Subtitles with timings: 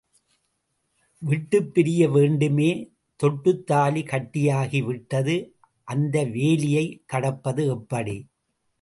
[1.21, 2.69] விட்டுப்பிரிய வேண்டுமே
[3.23, 5.55] தொட்டுத் தாலி கட்டியாகி விட்டது
[5.83, 8.17] அந்த வேலியைக் கடப்பது எப்படி?